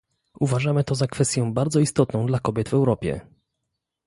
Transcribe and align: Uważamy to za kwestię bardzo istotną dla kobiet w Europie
Uważamy 0.39 0.83
to 0.83 0.95
za 0.95 1.07
kwestię 1.07 1.51
bardzo 1.53 1.79
istotną 1.79 2.27
dla 2.27 2.39
kobiet 2.39 2.69
w 2.69 2.73
Europie 2.73 3.21